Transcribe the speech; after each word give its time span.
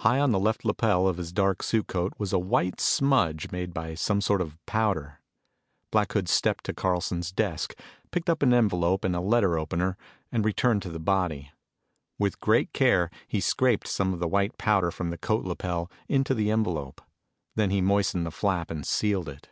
High 0.00 0.18
on 0.20 0.30
the 0.30 0.38
left 0.38 0.66
lapel 0.66 1.08
of 1.08 1.16
his 1.16 1.32
dark 1.32 1.62
suit 1.62 1.86
coat 1.86 2.12
was 2.18 2.34
a 2.34 2.38
white 2.38 2.80
smudge 2.82 3.50
made 3.50 3.72
by 3.72 3.94
some 3.94 4.20
sort 4.20 4.42
of 4.42 4.58
powder. 4.66 5.22
Black 5.90 6.12
Hood 6.12 6.28
stepped 6.28 6.64
to 6.64 6.74
Carlson's 6.74 7.32
desk, 7.32 7.74
picked 8.10 8.28
up 8.28 8.42
an 8.42 8.52
envelope 8.52 9.06
and 9.06 9.16
a 9.16 9.22
letter 9.22 9.58
opener, 9.58 9.96
and 10.30 10.44
returned 10.44 10.82
to 10.82 10.90
the 10.90 11.00
body. 11.00 11.50
With 12.18 12.40
great 12.40 12.74
care, 12.74 13.10
he 13.26 13.40
scraped 13.40 13.88
some 13.88 14.12
of 14.12 14.20
the 14.20 14.28
white 14.28 14.58
powder 14.58 14.90
from 14.90 15.08
the 15.08 15.16
coat 15.16 15.46
lapel 15.46 15.90
into 16.10 16.34
the 16.34 16.50
envelope. 16.50 17.00
Then 17.56 17.70
he 17.70 17.80
moistened 17.80 18.26
the 18.26 18.30
flap 18.30 18.70
and 18.70 18.86
sealed 18.86 19.30
it. 19.30 19.48